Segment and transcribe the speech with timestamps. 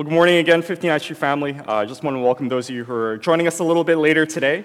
[0.00, 1.60] Well, good morning again, 15 Street family.
[1.68, 3.84] Uh, I just want to welcome those of you who are joining us a little
[3.84, 4.64] bit later today.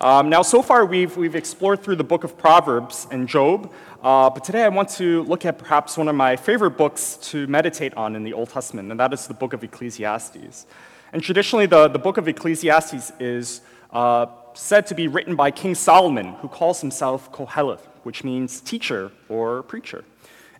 [0.00, 4.30] Um, now, so far, we've, we've explored through the book of Proverbs and Job, uh,
[4.30, 7.94] but today I want to look at perhaps one of my favorite books to meditate
[7.94, 10.66] on in the Old Testament, and that is the book of Ecclesiastes.
[11.12, 13.62] And traditionally, the, the book of Ecclesiastes is
[13.92, 19.10] uh, said to be written by King Solomon, who calls himself Koheleth, which means teacher
[19.28, 20.04] or preacher.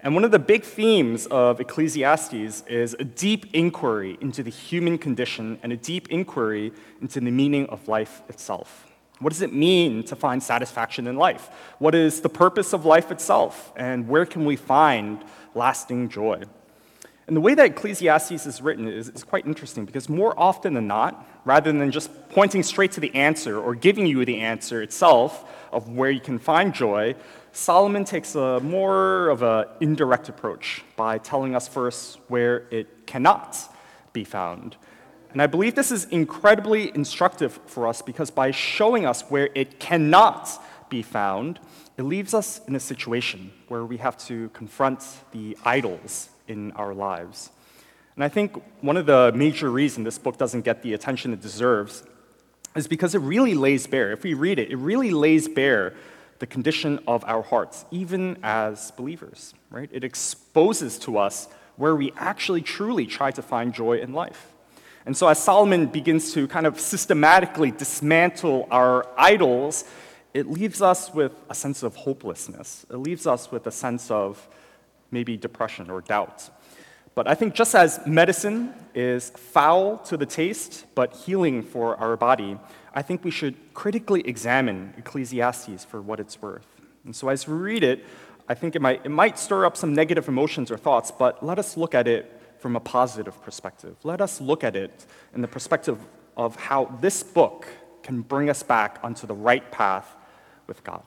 [0.06, 4.98] And one of the big themes of Ecclesiastes is a deep inquiry into the human
[4.98, 8.86] condition and a deep inquiry into the meaning of life itself.
[9.18, 11.50] What does it mean to find satisfaction in life?
[11.80, 13.72] What is the purpose of life itself?
[13.74, 15.24] And where can we find
[15.56, 16.44] lasting joy?
[17.26, 20.86] And the way that Ecclesiastes is written is, is, quite interesting because more often than
[20.86, 25.52] not, rather than just pointing straight to the answer or giving you the answer itself
[25.72, 27.16] of where you can find joy,
[27.56, 33.56] Solomon takes a more of an indirect approach by telling us first where it cannot
[34.12, 34.76] be found.
[35.32, 39.80] And I believe this is incredibly instructive for us because by showing us where it
[39.80, 40.50] cannot
[40.90, 41.58] be found,
[41.96, 46.92] it leaves us in a situation where we have to confront the idols in our
[46.92, 47.48] lives.
[48.16, 51.40] And I think one of the major reasons this book doesn't get the attention it
[51.40, 52.04] deserves
[52.74, 55.94] is because it really lays bare, if we read it, it really lays bare
[56.38, 59.88] the condition of our hearts, even as believers, right?
[59.92, 64.52] It exposes to us where we actually truly try to find joy in life.
[65.04, 69.84] And so, as Solomon begins to kind of systematically dismantle our idols,
[70.34, 72.84] it leaves us with a sense of hopelessness.
[72.90, 74.48] It leaves us with a sense of
[75.10, 76.50] maybe depression or doubt.
[77.14, 82.16] But I think just as medicine is foul to the taste, but healing for our
[82.16, 82.58] body,
[82.96, 86.66] I think we should critically examine Ecclesiastes for what it's worth.
[87.04, 88.02] And so as we read it,
[88.48, 91.58] I think it might, it might stir up some negative emotions or thoughts, but let
[91.58, 93.96] us look at it from a positive perspective.
[94.02, 95.98] Let us look at it in the perspective
[96.38, 97.68] of how this book
[98.02, 100.16] can bring us back onto the right path
[100.66, 101.02] with God.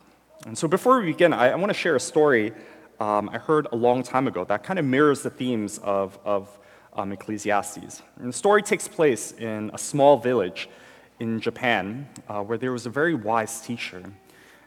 [0.45, 2.53] And so before we begin, I, I want to share a story
[2.99, 6.59] um, I heard a long time ago that kind of mirrors the themes of, of
[6.93, 8.03] um, Ecclesiastes.
[8.17, 10.69] And the story takes place in a small village
[11.19, 14.01] in Japan uh, where there was a very wise teacher.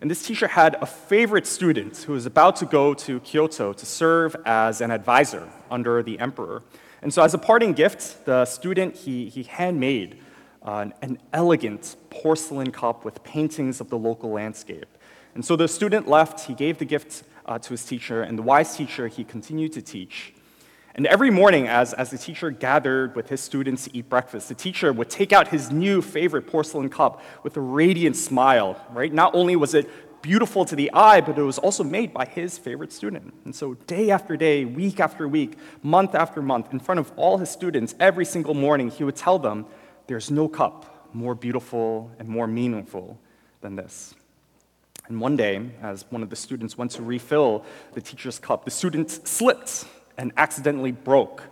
[0.01, 3.87] And this teacher had a favorite student who was about to go to Kyoto to
[3.87, 6.63] serve as an advisor under the emperor.
[7.03, 10.19] And so, as a parting gift, the student he, he handmade
[10.65, 14.87] uh, an, an elegant porcelain cup with paintings of the local landscape.
[15.35, 18.43] And so the student left, he gave the gift uh, to his teacher, and the
[18.43, 20.35] wise teacher, he continued to teach.
[20.95, 24.55] And every morning, as, as the teacher gathered with his students to eat breakfast, the
[24.55, 29.13] teacher would take out his new favorite porcelain cup with a radiant smile, right?
[29.13, 29.89] Not only was it
[30.21, 33.35] beautiful to the eye, but it was also made by his favorite student.
[33.45, 37.39] And so, day after day, week after week, month after month, in front of all
[37.39, 39.67] his students, every single morning, he would tell them,
[40.07, 43.19] There's no cup more beautiful and more meaningful
[43.61, 44.15] than this.
[45.09, 48.71] And one day, as one of the students went to refill the teacher's cup, the
[48.71, 49.85] student slipped
[50.19, 51.43] and accidentally broke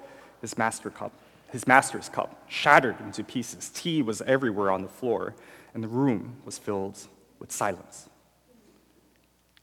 [0.41, 1.13] his master cup,
[1.51, 3.71] his master's cup, shattered into pieces.
[3.71, 5.35] Tea was everywhere on the floor,
[5.75, 6.99] and the room was filled
[7.39, 8.09] with silence.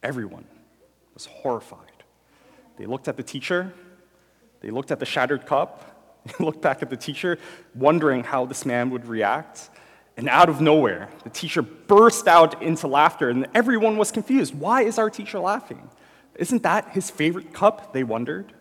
[0.03, 0.45] Everyone
[1.13, 1.79] was horrified.
[2.77, 3.73] They looked at the teacher,
[4.61, 7.37] they looked at the shattered cup, they looked back at the teacher,
[7.75, 9.69] wondering how this man would react.
[10.15, 14.55] And out of nowhere, the teacher burst out into laughter, and everyone was confused.
[14.55, 15.89] Why is our teacher laughing?
[16.35, 17.93] Isn't that his favorite cup?
[17.93, 18.51] They wondered.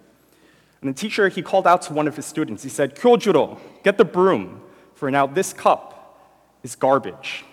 [0.81, 2.63] And the teacher, he called out to one of his students.
[2.63, 4.61] He said, Kyojuro, get the broom,
[4.95, 6.21] for now this cup
[6.63, 7.45] is garbage.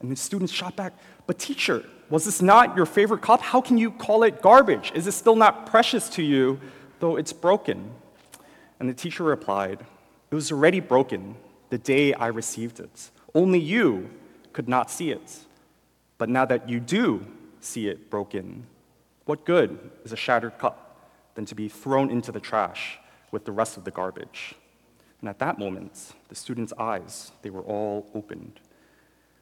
[0.00, 0.94] And the students shot back,
[1.26, 3.40] But teacher, was this not your favorite cup?
[3.40, 4.92] How can you call it garbage?
[4.94, 6.60] Is it still not precious to you,
[7.00, 7.90] though it's broken?
[8.78, 9.84] And the teacher replied,
[10.30, 11.36] It was already broken
[11.70, 13.10] the day I received it.
[13.34, 14.10] Only you
[14.52, 15.40] could not see it.
[16.18, 17.26] But now that you do
[17.60, 18.66] see it broken,
[19.24, 20.85] what good is a shattered cup
[21.36, 22.98] than to be thrown into the trash
[23.30, 24.56] with the rest of the garbage?
[25.20, 28.60] And at that moment, the students' eyes, they were all opened.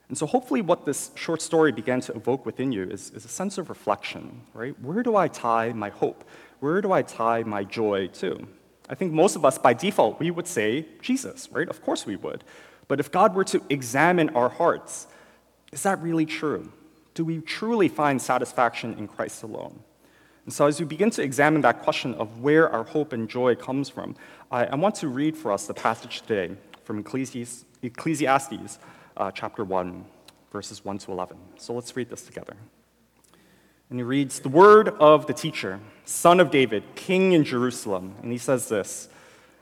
[0.09, 3.29] And so hopefully what this short story began to evoke within you is, is a
[3.29, 4.79] sense of reflection, right?
[4.81, 6.25] Where do I tie my hope?
[6.61, 8.47] Where do I tie my joy to?
[8.89, 11.69] I think most of us, by default, we would say Jesus, right?
[11.69, 12.45] Of course we would.
[12.87, 15.07] But if God were to examine our hearts,
[15.73, 16.71] is that really true?
[17.15, 19.81] Do we truly find satisfaction in Christ alone?
[20.45, 23.55] And so, as we begin to examine that question of where our hope and joy
[23.55, 24.15] comes from,
[24.51, 26.55] I, I want to read for us the passage today
[26.85, 28.79] from Ecclesiastes, Ecclesiastes
[29.17, 30.05] uh, chapter 1,
[30.53, 31.37] verses 1 to 11.
[31.57, 32.57] So, let's read this together.
[33.89, 38.15] And he reads, The word of the teacher, son of David, king in Jerusalem.
[38.23, 39.09] And he says this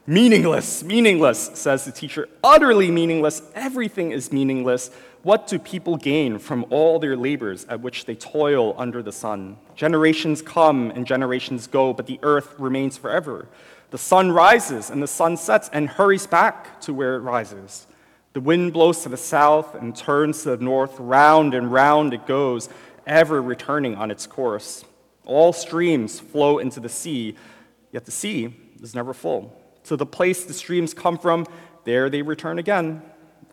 [0.05, 2.29] Meaningless, meaningless, says the teacher.
[2.43, 3.43] Utterly meaningless.
[3.55, 4.91] Everything is meaningless.
[5.23, 9.57] What do people gain from all their labors at which they toil under the sun?
[9.77, 13.47] Generations come and generations go, but the earth remains forever.
[13.91, 17.87] The sun rises and the sun sets and hurries back to where it rises.
[18.33, 20.99] The wind blows to the south and turns to the north.
[20.99, 22.69] Round and round it goes,
[23.07, 24.85] ever returning on its course.
[25.25, 27.37] All streams flow into the sea,
[27.93, 29.57] yet the sea is never full.
[29.85, 31.47] To the place the streams come from,
[31.85, 33.03] there they return again.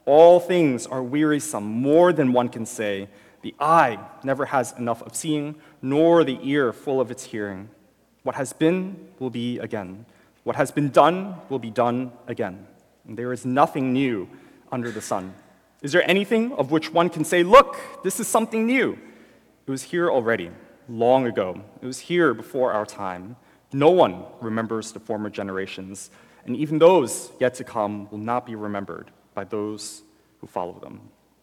[0.10, 3.10] All things are wearisome, more than one can say.
[3.44, 5.54] The eye never has enough of seeing,
[5.84, 7.70] nor the ear full of its hearing.
[8.24, 10.08] What has been will be again.
[10.46, 12.66] What has been done will be done again.
[13.08, 14.28] And there is nothing new
[14.72, 15.36] under the sun.
[15.84, 18.98] Is there anything of which one can say, Look, this is something new?
[19.68, 20.50] It was here already,
[20.88, 21.62] long ago.
[21.84, 23.36] It was here before our time.
[23.72, 26.10] No one remembers the former generations,
[26.48, 30.04] and even those yet to come will not be remembered by those
[30.42, 31.00] who follow them.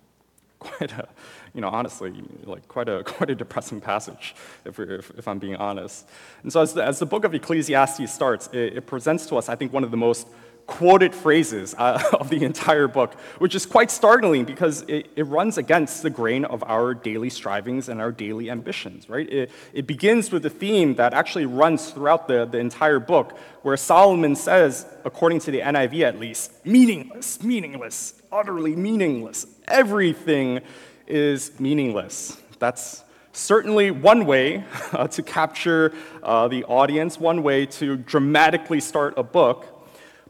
[0.58, 1.08] Quite a,
[1.54, 2.12] you know, honestly,
[2.44, 4.34] like quite a, quite a depressing passage,
[4.64, 6.06] if, if, if I'm being honest.
[6.42, 9.48] And so, as the, as the book of Ecclesiastes starts, it, it presents to us,
[9.48, 10.28] I think, one of the most
[10.66, 15.58] quoted phrases uh, of the entire book, which is quite startling because it, it, runs
[15.58, 19.30] against the grain of our daily strivings and our daily ambitions, right?
[19.30, 23.76] It, it begins with a theme that actually runs throughout the, the entire book, where
[23.76, 29.46] Solomon says, according to the NIV at least, meaningless, meaningless, utterly meaningless.
[29.68, 30.60] Everything
[31.06, 32.36] is meaningless.
[32.58, 35.92] That's certainly one way uh, to capture
[36.22, 39.75] uh, the audience, one way to dramatically start a book.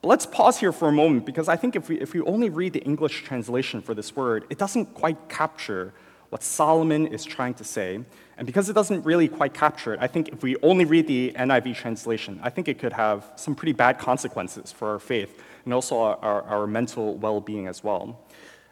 [0.02, 2.50] But let's pause here for a moment because I think if we, if we only
[2.50, 5.94] read the English translation for this word, it doesn't quite capture
[6.28, 8.00] what Solomon is trying to say.
[8.36, 11.32] And because it doesn't really quite capture it, I think if we only read the
[11.36, 15.72] NIV translation, I think it could have some pretty bad consequences for our faith and
[15.72, 18.20] also our, our, our mental well being as well.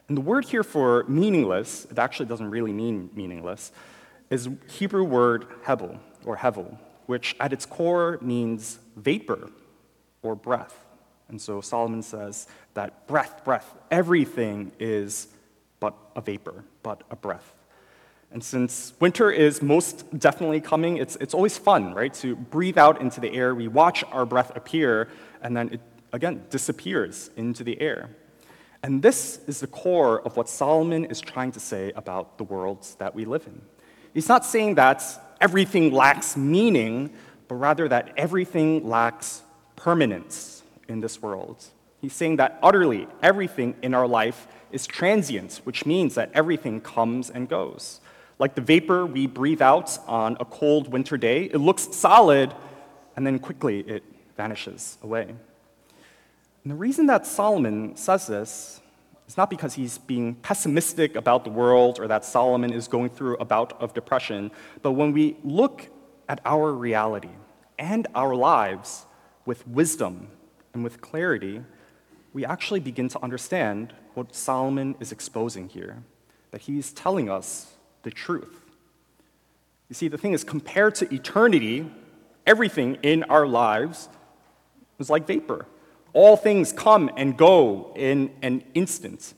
[0.08, 3.72] And the word here for meaningless, it actually doesn't really mean meaningless,
[4.28, 9.50] is Hebrew word hebel or hevel, which at its core means vapor
[10.22, 10.83] or breath.
[11.34, 15.26] And so Solomon says that breath, breath, everything is
[15.80, 17.56] but a vapor, but a breath.
[18.30, 23.00] And since winter is most definitely coming, it's, it's always fun, right, to breathe out
[23.00, 23.52] into the air.
[23.52, 25.08] We watch our breath appear,
[25.42, 25.80] and then it,
[26.12, 28.10] again, disappears into the air.
[28.84, 32.94] And this is the core of what Solomon is trying to say about the worlds
[33.00, 33.60] that we live in.
[34.12, 35.02] He's not saying that
[35.40, 37.10] everything lacks meaning,
[37.48, 39.42] but rather that everything lacks
[39.74, 41.64] permanence in this world.
[42.00, 47.30] He's saying that utterly everything in our life is transient, which means that everything comes
[47.30, 48.00] and goes.
[48.38, 52.52] Like the vapor we breathe out on a cold winter day, it looks solid
[53.16, 54.02] and then quickly it
[54.36, 55.22] vanishes away.
[55.22, 58.80] And the reason that Solomon says this
[59.28, 63.36] is not because he's being pessimistic about the world or that Solomon is going through
[63.36, 64.50] a bout of depression,
[64.82, 65.88] but when we look
[66.28, 67.30] at our reality
[67.78, 69.06] and our lives
[69.46, 70.28] with wisdom
[70.74, 71.62] and with clarity,
[72.32, 76.02] we actually begin to understand what Solomon is exposing here
[76.50, 77.74] that he's telling us
[78.04, 78.60] the truth.
[79.88, 81.90] You see, the thing is, compared to eternity,
[82.46, 84.08] everything in our lives
[85.00, 85.66] is like vapor.
[86.12, 89.34] All things come and go in an instant.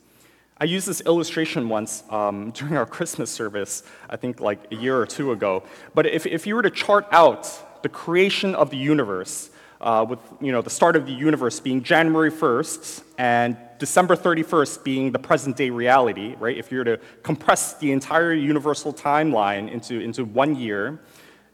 [0.58, 4.98] I used this illustration once um, during our Christmas service, I think like a year
[4.98, 5.62] or two ago.
[5.94, 10.18] But if, if you were to chart out the creation of the universe, uh, with
[10.40, 15.18] you know, the start of the universe being January 1st and December 31st being the
[15.18, 16.56] present day reality, right?
[16.56, 21.00] If you were to compress the entire universal timeline into, into one year,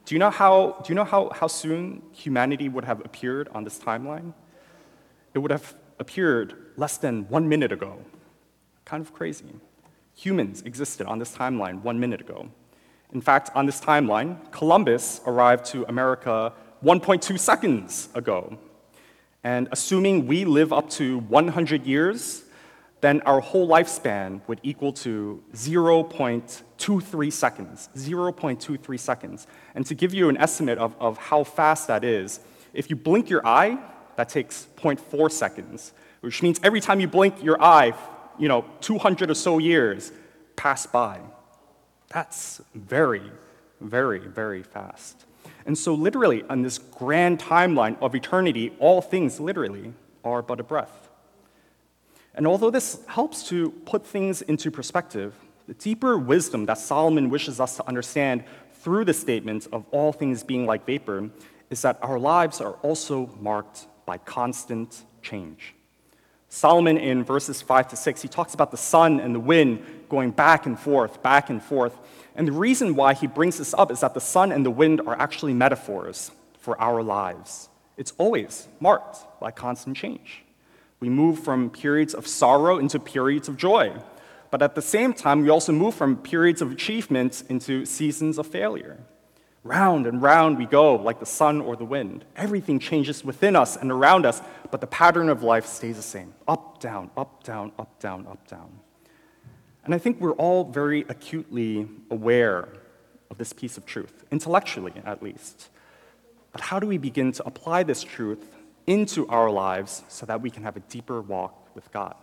[0.05, 3.65] do you know, how, do you know how, how soon humanity would have appeared on
[3.65, 4.35] this timeline?
[5.35, 7.99] It would have appeared less than one minute ago.
[8.85, 9.47] Kind of crazy.
[10.15, 12.49] Humans existed on this timeline one minute ago.
[13.13, 16.53] In fact, on this timeline, Columbus arrived to America
[16.85, 18.59] 1.2 seconds ago.
[19.45, 22.45] And assuming we live up to 100 years,
[23.01, 27.89] then our whole lifespan would equal to 0.23 seconds.
[27.97, 29.47] 0.23 seconds.
[29.75, 32.41] And to give you an estimate of, of how fast that is,
[32.73, 33.79] if you blink your eye,
[34.17, 37.93] that takes 0.4 seconds, which means every time you blink your eye,
[38.39, 40.13] you know, 200 or so years
[40.55, 41.19] pass by.
[42.09, 43.33] That's very,
[43.81, 45.25] very, very fast.
[45.65, 49.93] And so, literally, on this grand timeline of eternity, all things literally
[50.25, 51.09] are but a breath.
[52.35, 55.35] And although this helps to put things into perspective,
[55.69, 60.43] the deeper wisdom that Solomon wishes us to understand through the statement of all things
[60.43, 61.31] being like vapor
[61.71, 65.75] is that our lives are also marked by constant change.
[66.49, 70.31] Solomon, in verses 5 to 6, he talks about the sun and the wind going
[70.31, 71.97] back and forth, back and forth.
[72.37, 75.01] And the reason why he brings this up is that the sun and the wind
[75.07, 77.71] are actually metaphors for our lives.
[77.97, 80.45] It's always marked by constant change.
[81.01, 83.95] We move from periods of sorrow into periods of joy.
[84.51, 88.47] But at the same time, we also move from periods of achievement into seasons of
[88.47, 88.99] failure.
[89.65, 92.27] Round and round we go, like the sun or the wind.
[92.37, 96.35] Everything changes within us and around us, but the pattern of life stays the same
[96.47, 98.82] up, down, up, down, up, down, up, down.
[99.85, 102.69] And I think we're all very acutely aware
[103.31, 105.69] of this piece of truth, intellectually at least.
[106.53, 108.55] But how do we begin to apply this truth
[108.87, 112.15] into our lives so that we can have a deeper walk with God?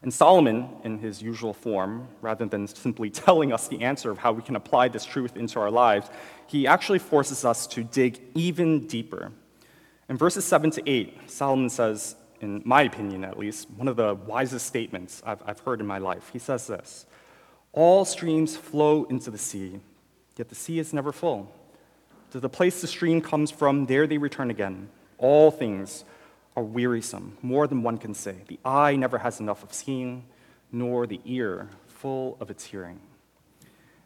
[0.00, 4.32] And Solomon, in his usual form, rather than simply telling us the answer of how
[4.32, 6.08] we can apply this truth into our lives,
[6.46, 9.32] he actually forces us to dig even deeper.
[10.08, 14.14] In verses 7 to 8, Solomon says, in my opinion at least, one of the
[14.14, 16.30] wisest statements I've, I've heard in my life.
[16.32, 17.06] He says this
[17.72, 19.80] All streams flow into the sea,
[20.36, 21.52] yet the sea is never full.
[22.32, 24.90] To the place the stream comes from, there they return again.
[25.16, 26.04] All things
[26.56, 28.36] are wearisome, more than one can say.
[28.48, 30.24] The eye never has enough of seeing,
[30.70, 33.00] nor the ear full of its hearing.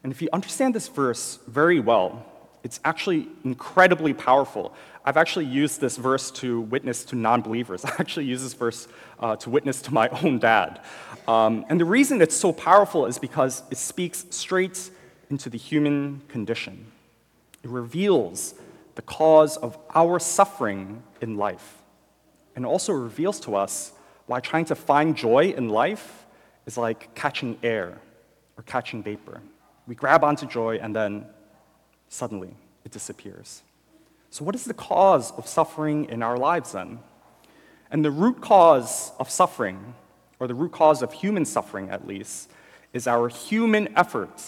[0.03, 2.25] And if you understand this verse very well,
[2.63, 4.73] it's actually incredibly powerful.
[5.05, 7.83] I've actually used this verse to witness to non believers.
[7.85, 8.87] I actually use this verse
[9.19, 10.81] uh, to witness to my own dad.
[11.27, 14.89] Um, and the reason it's so powerful is because it speaks straight
[15.29, 16.85] into the human condition.
[17.63, 18.55] It reveals
[18.95, 21.81] the cause of our suffering in life
[22.55, 23.93] and also reveals to us
[24.27, 26.25] why trying to find joy in life
[26.65, 27.97] is like catching air
[28.57, 29.41] or catching vapor.
[29.87, 31.25] We grab onto joy and then
[32.09, 32.55] suddenly
[32.85, 33.63] it disappears.
[34.33, 36.97] So, what is the cause of suffering in our lives then?
[37.91, 39.93] And the root cause of suffering,
[40.39, 42.49] or the root cause of human suffering at least,
[42.93, 44.41] is our human effort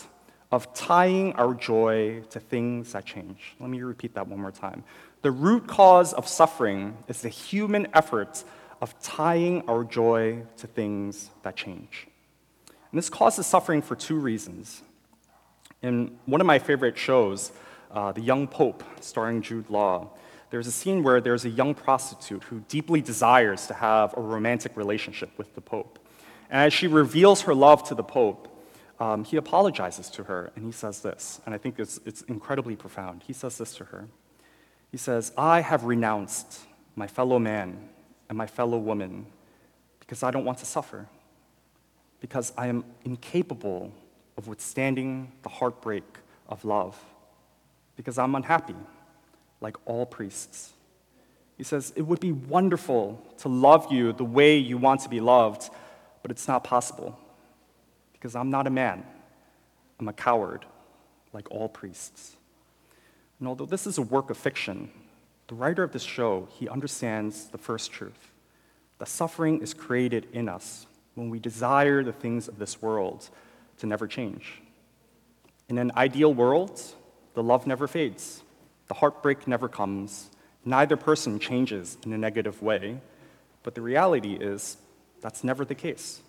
[0.51, 3.53] of tying our joy to things that change.
[3.59, 4.83] Let me repeat that one more time.
[5.21, 8.43] The root cause of suffering is the human effort
[8.81, 12.07] of tying our joy to things that change.
[12.91, 14.81] And this causes suffering for two reasons.
[15.83, 17.51] In one of my favorite shows,
[17.95, 20.09] uh, The Young Pope, starring Jude Law,
[20.51, 24.77] there's a scene where there's a young prostitute who deeply desires to have a romantic
[24.77, 25.97] relationship with the Pope.
[26.51, 28.47] And as she reveals her love to the Pope,
[28.99, 32.75] um, he apologizes to her and he says this, and I think it's, it's incredibly
[32.75, 33.23] profound.
[33.25, 34.07] He says this to her
[34.95, 36.61] he says, I have renounced
[36.95, 37.89] my fellow man
[38.29, 39.25] and my fellow woman
[39.99, 41.09] because I don't want to suffer,
[42.21, 43.91] because I am incapable
[44.37, 46.05] of withstanding the heartbreak
[46.47, 46.97] of love,
[47.95, 48.75] because I'm unhappy,
[49.61, 50.73] like all priests.
[51.57, 55.19] He says, It would be wonderful to love you the way you want to be
[55.19, 55.69] loved,
[56.21, 57.17] but it's not possible,
[58.13, 59.05] because I'm not a man.
[59.99, 60.65] I'm a coward,
[61.31, 62.35] like all priests.
[63.39, 64.91] And although this is a work of fiction,
[65.47, 68.31] the writer of this show, he understands the first truth.
[68.97, 73.29] that suffering is created in us when we desire the things of this world
[73.77, 74.61] to never change.
[75.67, 76.81] In an ideal world,
[77.35, 78.41] the love never fades,
[78.87, 80.29] the heartbreak never comes,
[80.65, 82.99] neither person changes in a negative way.
[83.63, 84.77] But the reality is,
[85.21, 86.21] that's never the case.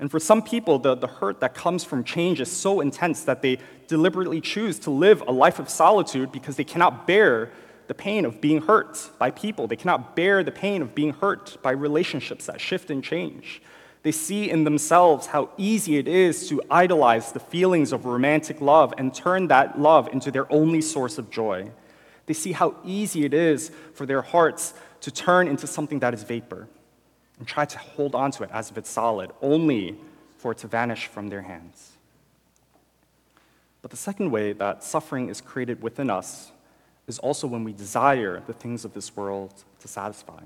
[0.00, 3.42] And for some people, the, the hurt that comes from change is so intense that
[3.42, 3.58] they
[3.88, 7.50] deliberately choose to live a life of solitude because they cannot bear
[7.88, 9.66] the pain of being hurt by people.
[9.66, 13.60] They cannot bear the pain of being hurt by relationships that shift and change.
[14.02, 18.94] They see in themselves how easy it is to idolize the feelings of romantic love
[18.96, 21.70] and turn that love into their only source of joy.
[22.26, 26.22] They see how easy it is for their hearts to turn into something that is
[26.22, 26.68] vapor
[27.38, 29.96] and try to hold on to it as if it's solid, only
[30.38, 31.92] for it to vanish from their hands.
[33.82, 36.52] But the second way that suffering is created within us
[37.06, 40.42] is also when we desire the things of this world to satisfy.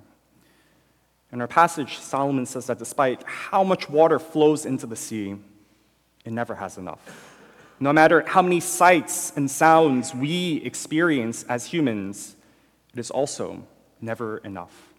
[1.33, 5.37] In our passage, Solomon says that despite how much water flows into the sea,
[6.25, 7.01] it never has enough.
[7.81, 12.37] No matter how many sights and sounds we experience as humans,
[12.93, 13.65] it is also
[14.01, 14.93] never enough.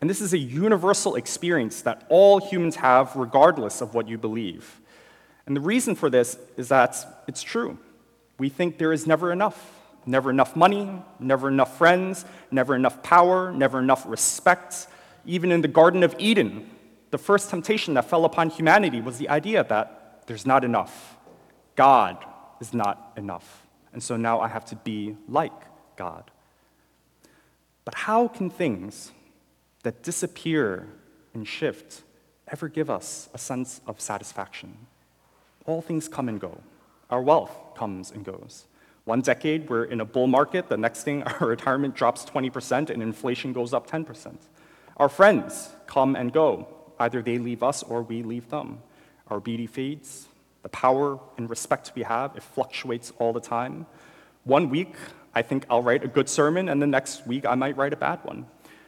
[0.00, 4.80] And this is a universal experience that all humans have, regardless of what you believe.
[5.46, 7.78] And the reason for this is that it's true.
[8.38, 9.78] We think there is never enough.
[10.04, 14.88] Never enough money, never enough friends, never enough power, never enough respect.
[15.24, 16.70] Even in the Garden of Eden,
[17.10, 21.16] the first temptation that fell upon humanity was the idea that there's not enough.
[21.76, 22.24] God
[22.60, 23.66] is not enough.
[23.92, 25.52] And so now I have to be like
[25.96, 26.30] God.
[27.84, 29.12] But how can things
[29.82, 30.88] that disappear
[31.34, 32.02] and shift
[32.48, 34.76] ever give us a sense of satisfaction?
[35.66, 36.60] All things come and go.
[37.10, 38.66] Our wealth comes and goes.
[39.04, 40.68] One decade, we're in a bull market.
[40.68, 44.36] The next thing, our retirement drops 20% and inflation goes up 10%.
[44.96, 46.68] Our friends come and go.
[46.98, 48.78] Either they leave us or we leave them.
[49.28, 50.28] Our beauty fades.
[50.62, 53.86] The power and respect we have, it fluctuates all the time.
[54.44, 54.94] One week,
[55.34, 57.96] I think I'll write a good sermon, and the next week, I might write a
[57.96, 58.46] bad one.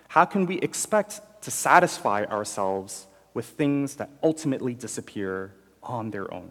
[0.08, 6.50] How can we expect to satisfy ourselves with things that ultimately disappear on their own?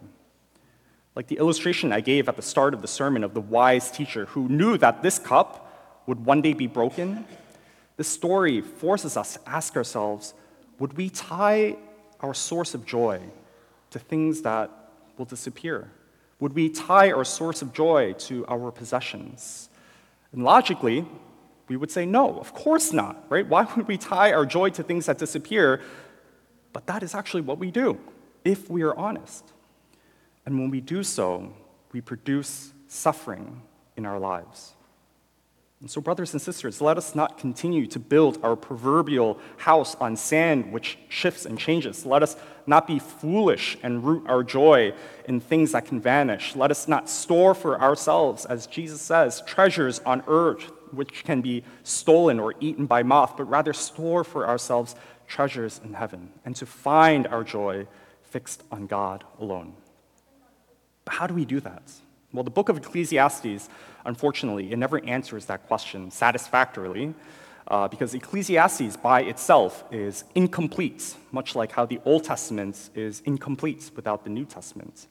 [1.14, 4.26] Like the illustration I gave at the start of the sermon of the wise teacher
[4.26, 7.24] who knew that this cup would one day be broken,
[7.96, 10.34] this story forces us to ask ourselves
[10.80, 11.76] would we tie
[12.20, 13.20] our source of joy
[13.90, 14.70] to things that
[15.16, 15.88] will disappear?
[16.40, 19.68] Would we tie our source of joy to our possessions?
[20.32, 21.06] And logically,
[21.68, 23.46] we would say no, of course not, right?
[23.46, 25.80] Why would we tie our joy to things that disappear?
[26.72, 27.98] But that is actually what we do,
[28.44, 29.52] if we are honest.
[30.44, 31.54] And when we do so,
[31.92, 33.62] we produce suffering
[33.96, 34.72] in our lives.
[35.84, 40.16] And so, brothers and sisters, let us not continue to build our proverbial house on
[40.16, 42.06] sand which shifts and changes.
[42.06, 44.94] Let us not be foolish and root our joy
[45.26, 46.56] in things that can vanish.
[46.56, 51.62] Let us not store for ourselves, as Jesus says, treasures on earth which can be
[51.82, 54.96] stolen or eaten by moth, but rather store for ourselves
[55.28, 57.86] treasures in heaven and to find our joy
[58.22, 59.74] fixed on God alone.
[61.04, 61.82] But how do we do that?
[62.34, 63.68] Well, the book of Ecclesiastes,
[64.04, 67.14] unfortunately, it never answers that question satisfactorily.
[67.68, 73.90] Uh, because Ecclesiastes by itself is incomplete, much like how the Old Testament is incomplete
[73.96, 75.06] without the New Testament.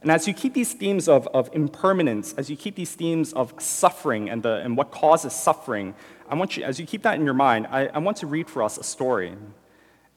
[0.00, 3.54] And as you keep these themes of, of impermanence, as you keep these themes of
[3.58, 5.94] suffering and, the, and what causes suffering,
[6.28, 8.48] I want you, as you keep that in your mind, I, I want to read
[8.48, 9.36] for us a story.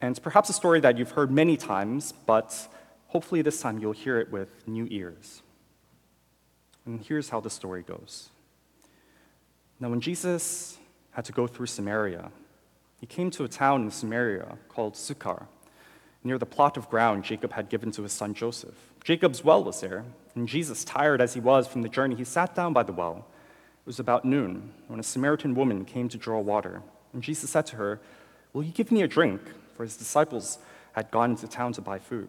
[0.00, 2.66] And it's perhaps a story that you've heard many times, but
[3.08, 5.42] hopefully this time you'll hear it with new ears.
[6.86, 8.30] And here's how the story goes.
[9.80, 10.78] Now, when Jesus
[11.10, 12.30] had to go through Samaria,
[13.00, 15.48] he came to a town in Samaria called Sychar,
[16.24, 18.74] near the plot of ground Jacob had given to his son Joseph.
[19.04, 22.54] Jacob's well was there, and Jesus, tired as he was from the journey, he sat
[22.54, 23.26] down by the well.
[23.80, 26.82] It was about noon when a Samaritan woman came to draw water.
[27.12, 28.00] And Jesus said to her,
[28.52, 29.40] Will you give me a drink?
[29.76, 30.58] For his disciples
[30.92, 32.28] had gone into town to buy food.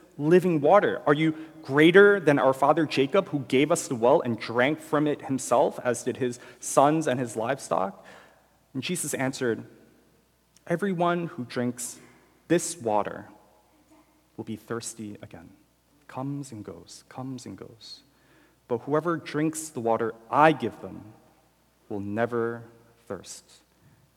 [0.17, 1.01] living water?
[1.05, 5.07] Are you greater than our father Jacob, who gave us the well and drank from
[5.07, 8.05] it himself, as did his sons and his livestock?
[8.73, 9.63] And Jesus answered,
[10.67, 11.99] Everyone who drinks
[12.47, 13.27] this water
[14.37, 15.49] will be thirsty again.
[16.07, 18.01] Comes and goes, comes and goes.
[18.67, 21.01] But whoever drinks the water I give them
[21.89, 22.63] will never
[23.07, 23.43] thirst.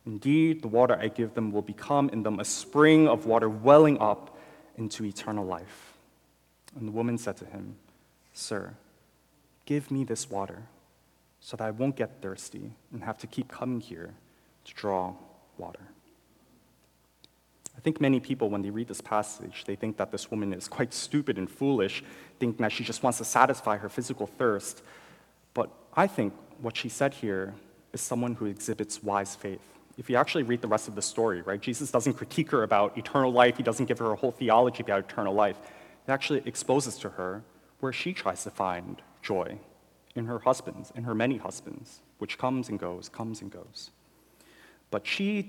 [0.07, 3.99] Indeed, the water I give them will become in them a spring of water welling
[4.01, 4.34] up
[4.77, 5.95] into eternal life.
[6.77, 7.77] And the woman said to him,
[8.33, 8.75] Sir,
[9.65, 10.63] give me this water
[11.41, 14.15] so that I won't get thirsty and have to keep coming here
[14.65, 15.15] to draw
[15.59, 15.81] water.
[17.77, 20.69] I think many people, when they read this passage, they think that this woman is
[20.69, 22.03] quite stupid and foolish,
[22.39, 24.83] thinking that she just wants to satisfy her physical thirst.
[25.55, 27.55] But I think what she said here
[27.93, 29.74] is someone who exhibits wise faith.
[29.97, 32.99] If you actually read the rest of the story, right, Jesus doesn't critique her about
[32.99, 35.57] eternal life, he doesn't give her a whole theology about eternal life.
[36.07, 37.43] He actually exposes to her
[37.81, 39.59] where she tries to find joy
[40.15, 43.91] in her husbands, in her many husbands, which comes and goes, comes and goes.
[44.91, 45.49] But she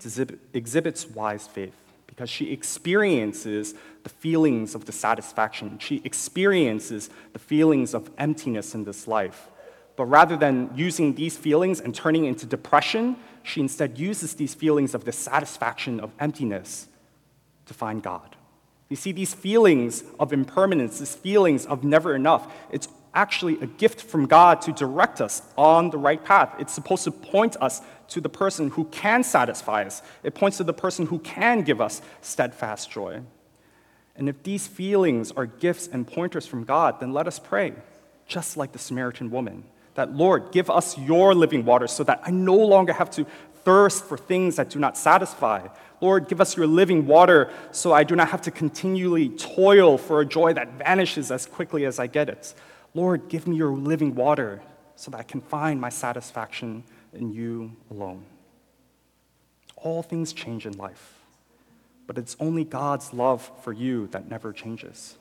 [0.54, 1.76] exhibits wise faith
[2.08, 5.80] because she experiences the feelings of dissatisfaction.
[5.80, 9.50] She experiences the feelings of emptiness in this life.
[9.96, 14.94] But rather than using these feelings and turning into depression, she instead uses these feelings
[14.94, 16.88] of dissatisfaction, of emptiness,
[17.68, 18.36] to find God.
[18.90, 24.02] You see, these feelings of impermanence, these feelings of never enough, it's actually a gift
[24.02, 26.54] from God to direct us on the right path.
[26.60, 30.64] It's supposed to point us to the person who can satisfy us, it points to
[30.64, 33.22] the person who can give us steadfast joy.
[34.16, 37.74] And if these feelings are gifts and pointers from God, then let us pray,
[38.28, 42.32] just like the Samaritan woman, that Lord, give us your living water so that I
[42.32, 43.26] no longer have to
[43.64, 45.68] thirst for things that do not satisfy.
[46.00, 50.22] Lord, give us your living water so I do not have to continually toil for
[50.22, 52.54] a joy that vanishes as quickly as I get it.
[52.94, 54.62] Lord, give me your living water
[54.96, 58.24] so that I can find my satisfaction in you alone.
[59.78, 61.16] All things change in life,
[62.08, 65.18] but it's only God's love for you that never changes.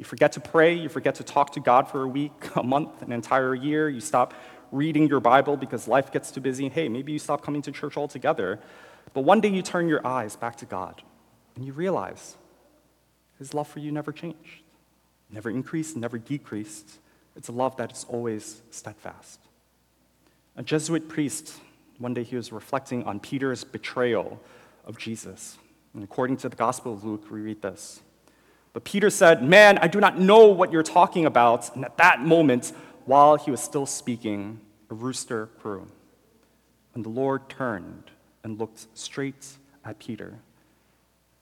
[0.00, 3.02] You forget to pray, you forget to talk to God for a week, a month,
[3.02, 4.32] an entire year, you stop
[4.72, 6.70] reading your Bible because life gets too busy.
[6.70, 8.60] Hey, maybe you stop coming to church altogether.
[9.12, 11.02] But one day you turn your eyes back to God
[11.54, 12.38] and you realize
[13.38, 14.62] his love for you never changed,
[15.28, 16.98] never increased, never decreased.
[17.36, 19.38] It's a love that is always steadfast.
[20.56, 21.60] A Jesuit priest,
[21.98, 24.40] one day he was reflecting on Peter's betrayal
[24.86, 25.58] of Jesus.
[25.92, 28.00] And according to the Gospel of Luke, we read this.
[28.72, 31.74] But Peter said, Man, I do not know what you're talking about.
[31.74, 32.72] And at that moment,
[33.04, 35.88] while he was still speaking, a rooster crew.
[36.94, 38.10] And the Lord turned
[38.42, 39.46] and looked straight
[39.84, 40.38] at Peter.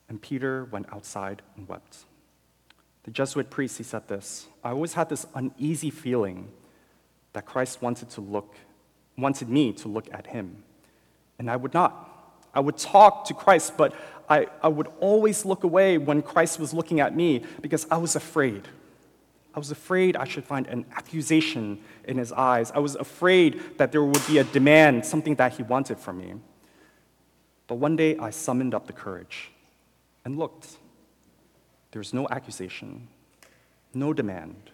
[0.09, 1.99] And Peter went outside and wept.
[3.05, 6.49] The Jesuit priest, he said this I always had this uneasy feeling
[7.33, 8.55] that Christ wanted to look,
[9.17, 10.63] wanted me to look at him.
[11.39, 12.05] And I would not.
[12.55, 13.95] I would talk to Christ, but
[14.29, 18.15] I, I would always look away when Christ was looking at me because I was
[18.15, 18.69] afraid.
[19.55, 22.71] I was afraid I should find an accusation in his eyes.
[22.73, 26.35] I was afraid that there would be a demand, something that he wanted from me.
[27.67, 29.51] But one day I summoned up the courage
[30.25, 30.77] and looked.
[31.91, 33.09] There was no accusation,
[33.95, 34.71] no demand.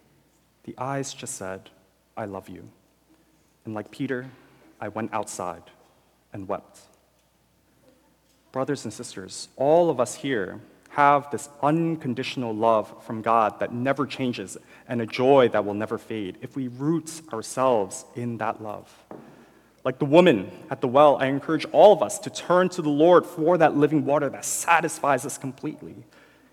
[0.64, 1.70] The eyes just said,
[2.16, 2.68] I love you.
[3.64, 4.26] And like Peter,
[4.80, 5.62] I went outside
[6.32, 6.80] and wept.
[8.54, 14.06] Brothers and sisters, all of us here have this unconditional love from God that never
[14.06, 18.88] changes and a joy that will never fade if we root ourselves in that love.
[19.82, 22.88] Like the woman at the well, I encourage all of us to turn to the
[22.88, 25.96] Lord for that living water that satisfies us completely.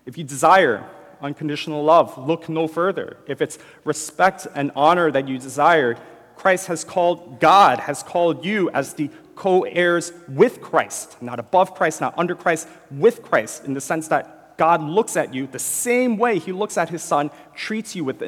[0.04, 0.84] If you desire
[1.20, 3.18] unconditional love, look no further.
[3.28, 5.96] If it's respect and honor that you desire,
[6.34, 9.08] Christ has called, God has called you as the
[9.42, 14.06] co heirs with Christ, not above Christ, not under Christ, with Christ, in the sense
[14.06, 18.04] that God looks at you the same way He looks at His Son, treats you
[18.04, 18.20] with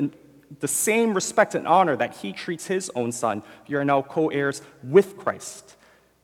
[0.58, 3.44] the same respect and honor that He treats His own Son.
[3.68, 5.76] You are now co heirs with Christ.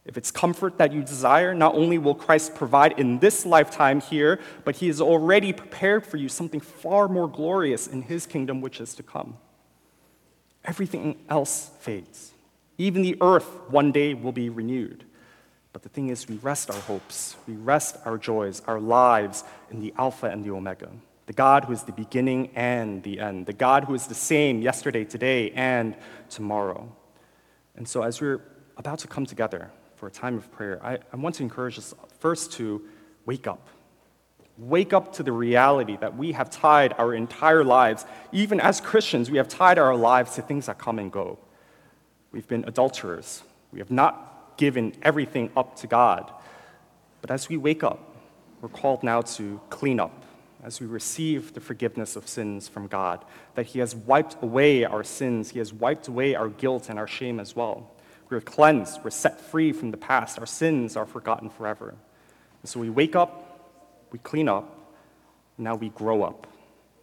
[0.04, 4.40] If it's comfort that you desire, not only will Christ provide in this lifetime here,
[4.64, 8.80] but He has already prepared for you something far more glorious in His kingdom, which
[8.80, 9.36] is to come.
[10.64, 12.32] Everything else fades.
[12.80, 15.04] Even the earth one day will be renewed.
[15.74, 19.80] But the thing is, we rest our hopes, we rest our joys, our lives in
[19.80, 20.88] the Alpha and the Omega,
[21.26, 24.62] the God who is the beginning and the end, the God who is the same
[24.62, 25.94] yesterday, today, and
[26.30, 26.90] tomorrow.
[27.76, 28.40] And so, as we're
[28.78, 31.92] about to come together for a time of prayer, I, I want to encourage us
[32.18, 32.80] first to
[33.26, 33.68] wake up.
[34.56, 39.30] Wake up to the reality that we have tied our entire lives, even as Christians,
[39.30, 41.38] we have tied our lives to things that come and go.
[42.32, 43.42] We've been adulterers.
[43.72, 46.30] We have not given everything up to God.
[47.20, 48.14] But as we wake up,
[48.60, 50.24] we're called now to clean up
[50.62, 55.02] as we receive the forgiveness of sins from God, that He has wiped away our
[55.02, 57.90] sins, He has wiped away our guilt and our shame as well.
[58.28, 61.94] We're cleansed, we're set free from the past, our sins are forgotten forever.
[62.62, 63.72] And so we wake up,
[64.12, 64.76] we clean up,
[65.56, 66.46] now we grow up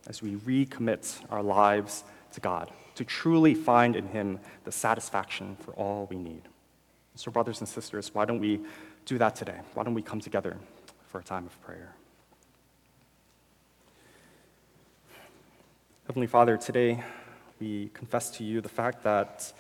[0.06, 5.72] as we recommit our lives to God to truly find in Him the satisfaction for
[5.74, 6.42] all we need.
[7.14, 8.60] So, brothers and sisters, why don't we
[9.06, 9.60] do that today?
[9.76, 10.58] Why don't we come together
[11.08, 11.94] for a time of prayer?
[16.08, 17.04] Heavenly Father, today
[17.60, 19.54] we confess to you the fact that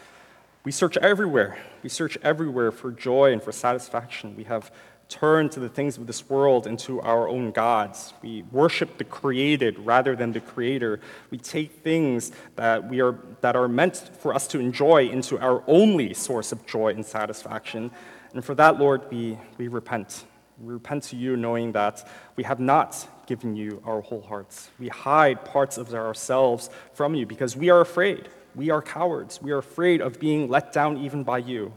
[0.64, 1.60] we search everywhere.
[1.84, 4.36] We search everywhere for joy and for satisfaction.
[4.36, 4.72] We have
[5.10, 8.14] turn to the things of this world and to our own gods.
[8.22, 11.00] We worship the created rather than the creator.
[11.32, 15.64] We take things that, we are, that are meant for us to enjoy into our
[15.68, 17.92] only source of joy and satisfaction.
[18.34, 20.26] And for that, Lord, we, we repent.
[20.62, 24.70] We repent to you knowing that we have not given you our whole hearts.
[24.80, 28.28] We hide parts of ourselves from you because we are afraid.
[28.56, 29.42] We are cowards.
[29.42, 31.74] We are afraid of being let down even by you.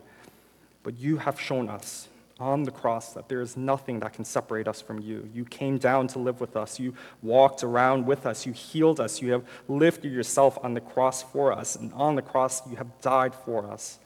[0.82, 2.08] But you have shown us
[2.40, 5.28] on the cross that there is nothing that can separate us from you.
[5.34, 6.80] You came down to live with us.
[6.80, 8.46] You walked around with us.
[8.46, 9.20] You healed us.
[9.20, 11.76] You have lifted yourself on the cross for us.
[11.76, 13.98] And on the cross, you have died for us.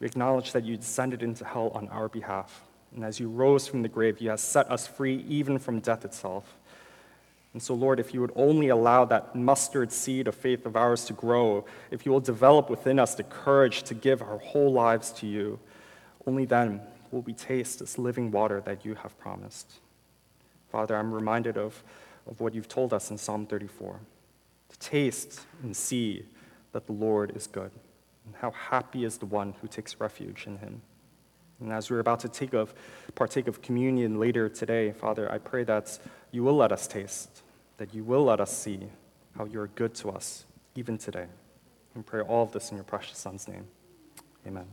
[0.00, 2.62] We acknowledge that you descended into hell on our behalf.
[2.94, 6.04] And as you rose from the grave, you have set us free even from death
[6.04, 6.56] itself.
[7.54, 11.04] And so, Lord, if you would only allow that mustard seed of faith of ours
[11.06, 15.10] to grow, if you will develop within us the courage to give our whole lives
[15.12, 15.58] to you,
[16.28, 19.74] Only then will we taste this living water that you have promised.
[20.70, 21.82] Father, I'm reminded of,
[22.28, 24.00] of what you've told us in Psalm 34
[24.68, 26.24] to taste and see
[26.72, 27.70] that the Lord is good,
[28.26, 30.82] and how happy is the one who takes refuge in him.
[31.60, 32.74] And as we're about to take of,
[33.14, 35.98] partake of communion later today, Father, I pray that
[36.30, 37.42] you will let us taste,
[37.78, 38.80] that you will let us see
[39.36, 40.44] how you're good to us,
[40.74, 41.26] even today.
[41.94, 43.66] And pray all of this in your precious Son's name.
[44.46, 44.66] Amen.